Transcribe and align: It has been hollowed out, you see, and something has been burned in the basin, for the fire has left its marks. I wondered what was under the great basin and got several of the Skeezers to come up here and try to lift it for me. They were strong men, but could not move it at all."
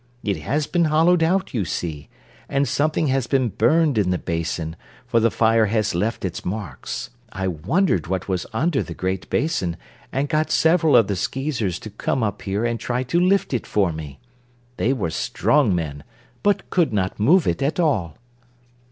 It 0.23 0.37
has 0.37 0.65
been 0.65 0.85
hollowed 0.85 1.21
out, 1.21 1.53
you 1.53 1.63
see, 1.63 2.09
and 2.49 2.67
something 2.67 3.05
has 3.09 3.27
been 3.27 3.49
burned 3.49 3.99
in 3.99 4.09
the 4.09 4.17
basin, 4.17 4.75
for 5.05 5.19
the 5.19 5.29
fire 5.29 5.67
has 5.67 5.93
left 5.93 6.25
its 6.25 6.43
marks. 6.43 7.11
I 7.31 7.47
wondered 7.47 8.07
what 8.07 8.27
was 8.27 8.47
under 8.51 8.81
the 8.81 8.95
great 8.95 9.29
basin 9.29 9.77
and 10.11 10.27
got 10.27 10.49
several 10.49 10.95
of 10.97 11.05
the 11.05 11.15
Skeezers 11.15 11.77
to 11.81 11.91
come 11.91 12.23
up 12.23 12.41
here 12.41 12.65
and 12.65 12.79
try 12.79 13.03
to 13.03 13.19
lift 13.19 13.53
it 13.53 13.67
for 13.67 13.91
me. 13.93 14.17
They 14.77 14.91
were 14.91 15.11
strong 15.11 15.75
men, 15.75 16.03
but 16.41 16.71
could 16.71 16.91
not 16.91 17.19
move 17.19 17.45
it 17.45 17.61
at 17.61 17.79
all." 17.79 18.17